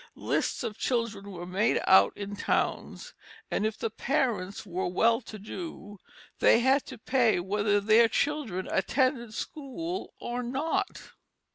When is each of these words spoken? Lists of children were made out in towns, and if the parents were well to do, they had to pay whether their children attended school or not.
Lists 0.15 0.63
of 0.63 0.79
children 0.79 1.29
were 1.29 1.45
made 1.45 1.79
out 1.85 2.17
in 2.17 2.35
towns, 2.35 3.13
and 3.51 3.67
if 3.67 3.77
the 3.77 3.91
parents 3.91 4.65
were 4.65 4.87
well 4.87 5.21
to 5.21 5.37
do, 5.37 5.99
they 6.39 6.61
had 6.61 6.87
to 6.87 6.97
pay 6.97 7.39
whether 7.39 7.79
their 7.79 8.07
children 8.07 8.67
attended 8.71 9.35
school 9.35 10.15
or 10.19 10.41
not. 10.41 11.11